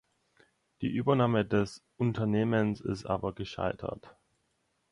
Die 0.81 0.89
Übernahme 0.89 1.45
des 1.45 1.83
Unternehmens 1.97 2.81
ist 2.81 3.05
aber 3.05 3.33
gescheitert. 3.35 4.15